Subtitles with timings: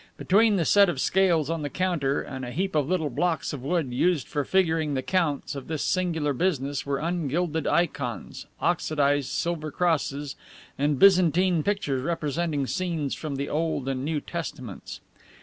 [0.17, 3.61] Between the set of scales on the counter and a heap of little blocks of
[3.61, 9.69] wood used for figuring the accounts of this singular business were ungilded ikons, oxidized silver
[9.69, 10.35] crosses,
[10.75, 15.01] and Byzantine pictures representing scenes from the Old and New Testaments.